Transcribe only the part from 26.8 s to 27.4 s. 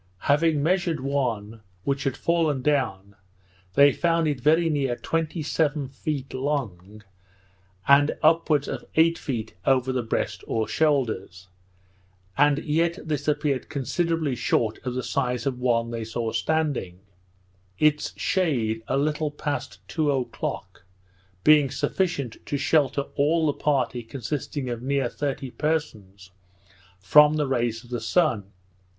from